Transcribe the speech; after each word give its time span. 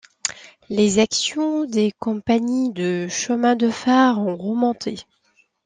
Les 0.69 0.97
actions 0.97 1.65
des 1.65 1.91
compagnies 1.99 2.71
de 2.73 3.07
chemins 3.07 3.55
de 3.55 3.69
fer 3.69 4.17
ont 4.17 4.35
remonté. 4.35 4.97